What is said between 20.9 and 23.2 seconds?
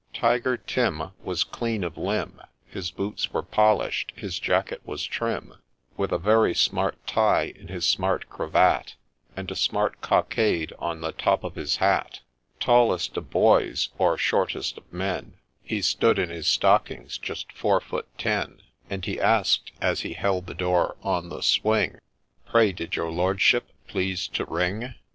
on the swing,' Pray, did your